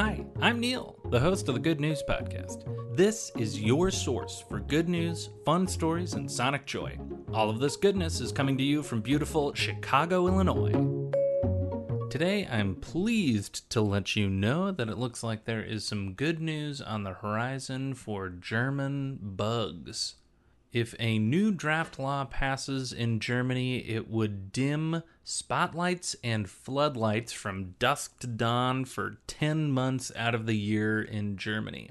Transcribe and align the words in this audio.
Hi, 0.00 0.24
I'm 0.40 0.60
Neil, 0.60 0.96
the 1.10 1.20
host 1.20 1.46
of 1.50 1.54
the 1.54 1.60
Good 1.60 1.78
News 1.78 2.02
Podcast. 2.08 2.64
This 2.96 3.30
is 3.36 3.60
your 3.60 3.90
source 3.90 4.42
for 4.48 4.58
good 4.58 4.88
news, 4.88 5.28
fun 5.44 5.66
stories, 5.66 6.14
and 6.14 6.30
sonic 6.30 6.64
joy. 6.64 6.98
All 7.34 7.50
of 7.50 7.58
this 7.60 7.76
goodness 7.76 8.18
is 8.22 8.32
coming 8.32 8.56
to 8.56 8.64
you 8.64 8.82
from 8.82 9.02
beautiful 9.02 9.52
Chicago, 9.52 10.26
Illinois. 10.26 10.72
Today, 12.08 12.48
I'm 12.50 12.76
pleased 12.76 13.68
to 13.72 13.82
let 13.82 14.16
you 14.16 14.30
know 14.30 14.72
that 14.72 14.88
it 14.88 14.96
looks 14.96 15.22
like 15.22 15.44
there 15.44 15.62
is 15.62 15.84
some 15.84 16.14
good 16.14 16.40
news 16.40 16.80
on 16.80 17.04
the 17.04 17.12
horizon 17.12 17.92
for 17.92 18.30
German 18.30 19.18
bugs. 19.20 20.14
If 20.72 20.94
a 21.00 21.18
new 21.18 21.50
draft 21.50 21.98
law 21.98 22.24
passes 22.24 22.92
in 22.92 23.18
Germany, 23.18 23.78
it 23.78 24.08
would 24.08 24.52
dim 24.52 25.02
spotlights 25.24 26.14
and 26.22 26.48
floodlights 26.48 27.32
from 27.32 27.74
dusk 27.80 28.20
to 28.20 28.28
dawn 28.28 28.84
for 28.84 29.18
10 29.26 29.72
months 29.72 30.12
out 30.14 30.34
of 30.34 30.46
the 30.46 30.56
year 30.56 31.02
in 31.02 31.36
Germany. 31.36 31.90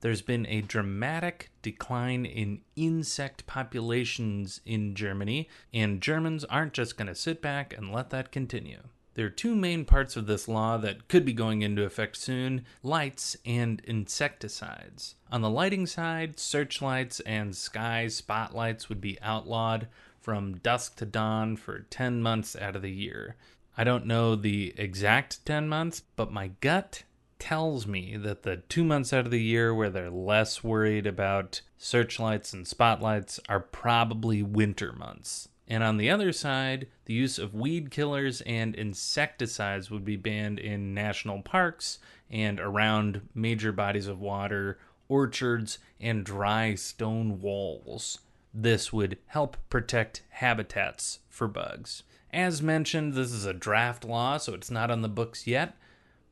There's 0.00 0.20
been 0.20 0.46
a 0.46 0.60
dramatic 0.60 1.52
decline 1.62 2.26
in 2.26 2.60
insect 2.76 3.46
populations 3.46 4.60
in 4.66 4.94
Germany, 4.94 5.48
and 5.72 6.02
Germans 6.02 6.44
aren't 6.44 6.74
just 6.74 6.98
going 6.98 7.06
to 7.06 7.14
sit 7.14 7.40
back 7.40 7.72
and 7.72 7.92
let 7.92 8.10
that 8.10 8.30
continue. 8.30 8.80
There 9.14 9.26
are 9.26 9.30
two 9.30 9.54
main 9.54 9.84
parts 9.84 10.16
of 10.16 10.26
this 10.26 10.48
law 10.48 10.78
that 10.78 11.08
could 11.08 11.24
be 11.24 11.34
going 11.34 11.60
into 11.60 11.84
effect 11.84 12.16
soon 12.16 12.64
lights 12.82 13.36
and 13.44 13.80
insecticides. 13.84 15.16
On 15.30 15.42
the 15.42 15.50
lighting 15.50 15.86
side, 15.86 16.38
searchlights 16.38 17.20
and 17.20 17.54
sky 17.54 18.08
spotlights 18.08 18.88
would 18.88 19.00
be 19.00 19.20
outlawed 19.20 19.88
from 20.18 20.58
dusk 20.58 20.96
to 20.96 21.04
dawn 21.04 21.56
for 21.56 21.80
10 21.80 22.22
months 22.22 22.56
out 22.56 22.74
of 22.74 22.82
the 22.82 22.90
year. 22.90 23.36
I 23.76 23.84
don't 23.84 24.06
know 24.06 24.34
the 24.34 24.72
exact 24.76 25.44
10 25.44 25.68
months, 25.68 26.02
but 26.16 26.32
my 26.32 26.52
gut 26.60 27.02
tells 27.38 27.86
me 27.86 28.16
that 28.16 28.44
the 28.44 28.58
two 28.68 28.84
months 28.84 29.12
out 29.12 29.24
of 29.24 29.30
the 29.32 29.42
year 29.42 29.74
where 29.74 29.90
they're 29.90 30.10
less 30.10 30.62
worried 30.62 31.06
about 31.06 31.60
searchlights 31.76 32.52
and 32.52 32.66
spotlights 32.68 33.40
are 33.48 33.60
probably 33.60 34.42
winter 34.42 34.92
months. 34.92 35.48
And 35.68 35.82
on 35.82 35.96
the 35.96 36.10
other 36.10 36.32
side, 36.32 36.88
the 37.04 37.14
use 37.14 37.38
of 37.38 37.54
weed 37.54 37.90
killers 37.90 38.40
and 38.42 38.74
insecticides 38.74 39.90
would 39.90 40.04
be 40.04 40.16
banned 40.16 40.58
in 40.58 40.94
national 40.94 41.42
parks 41.42 41.98
and 42.30 42.58
around 42.60 43.28
major 43.34 43.72
bodies 43.72 44.06
of 44.06 44.20
water, 44.20 44.78
orchards, 45.08 45.78
and 46.00 46.24
dry 46.24 46.74
stone 46.74 47.40
walls. 47.40 48.18
This 48.52 48.92
would 48.92 49.18
help 49.26 49.56
protect 49.70 50.22
habitats 50.30 51.20
for 51.28 51.48
bugs. 51.48 52.02
As 52.32 52.62
mentioned, 52.62 53.14
this 53.14 53.32
is 53.32 53.44
a 53.44 53.52
draft 53.52 54.04
law, 54.04 54.38
so 54.38 54.54
it's 54.54 54.70
not 54.70 54.90
on 54.90 55.02
the 55.02 55.08
books 55.08 55.46
yet. 55.46 55.76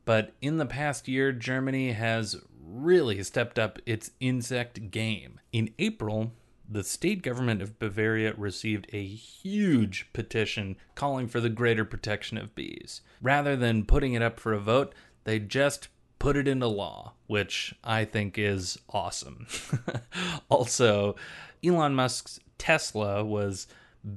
But 0.03 0.33
in 0.41 0.57
the 0.57 0.65
past 0.65 1.07
year, 1.07 1.31
Germany 1.31 1.91
has 1.93 2.35
really 2.59 3.23
stepped 3.23 3.59
up 3.59 3.79
its 3.85 4.11
insect 4.19 4.91
game. 4.91 5.39
In 5.51 5.73
April, 5.77 6.31
the 6.71 6.83
state 6.83 7.21
government 7.21 7.61
of 7.61 7.77
Bavaria 7.79 8.33
received 8.37 8.87
a 8.93 9.03
huge 9.03 10.07
petition 10.13 10.77
calling 10.95 11.27
for 11.27 11.41
the 11.41 11.49
greater 11.49 11.83
protection 11.83 12.37
of 12.37 12.55
bees. 12.55 13.01
Rather 13.21 13.57
than 13.57 13.85
putting 13.85 14.13
it 14.13 14.21
up 14.21 14.39
for 14.39 14.53
a 14.53 14.59
vote, 14.59 14.95
they 15.25 15.37
just 15.37 15.89
put 16.17 16.37
it 16.37 16.47
into 16.47 16.67
law, 16.67 17.13
which 17.27 17.75
I 17.83 18.05
think 18.05 18.37
is 18.37 18.77
awesome. 18.89 19.47
also, 20.49 21.15
Elon 21.63 21.93
Musk's 21.93 22.39
Tesla 22.57 23.25
was 23.25 23.67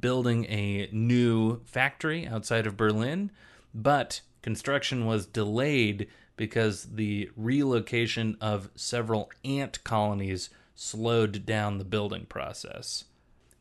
building 0.00 0.44
a 0.44 0.88
new 0.92 1.60
factory 1.64 2.26
outside 2.26 2.66
of 2.66 2.76
Berlin, 2.76 3.32
but 3.74 4.20
construction 4.42 5.06
was 5.06 5.26
delayed 5.26 6.06
because 6.36 6.84
the 6.84 7.30
relocation 7.36 8.36
of 8.40 8.70
several 8.76 9.30
ant 9.44 9.82
colonies 9.82 10.50
slowed 10.74 11.46
down 11.46 11.78
the 11.78 11.84
building 11.84 12.26
process. 12.26 13.04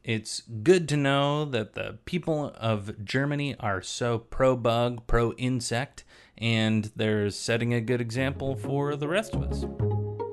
It's 0.03 0.41
good 0.41 0.89
to 0.89 0.97
know 0.97 1.45
that 1.45 1.75
the 1.75 1.99
people 2.03 2.51
of 2.57 3.05
Germany 3.05 3.55
are 3.59 3.81
so 3.81 4.19
pro 4.19 4.57
bug, 4.57 5.07
pro 5.07 5.31
insect, 5.33 6.03
and 6.37 6.91
they're 6.95 7.29
setting 7.29 7.73
a 7.73 7.79
good 7.79 8.01
example 8.01 8.55
for 8.55 8.97
the 8.97 9.07
rest 9.07 9.33
of 9.33 9.43
us. 9.43 9.63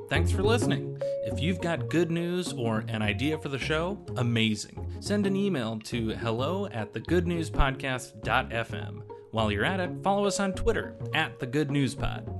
Thanks 0.08 0.32
for 0.32 0.42
listening. 0.42 1.00
If 1.24 1.38
you've 1.38 1.60
got 1.60 1.88
good 1.88 2.10
news 2.10 2.52
or 2.52 2.78
an 2.88 3.00
idea 3.00 3.38
for 3.38 3.48
the 3.48 3.58
show, 3.58 4.04
amazing. 4.16 4.92
Send 4.98 5.24
an 5.24 5.36
email 5.36 5.78
to 5.84 6.16
hello 6.16 6.66
at 6.66 6.92
thegoodnewspodcast.fm. 6.92 9.02
While 9.30 9.52
you're 9.52 9.64
at 9.64 9.78
it, 9.78 10.02
follow 10.02 10.24
us 10.24 10.40
on 10.40 10.54
Twitter 10.54 10.96
at 11.14 11.38
the 11.38 11.46
Good 11.46 11.70
News 11.70 11.94
Pod. 11.94 12.39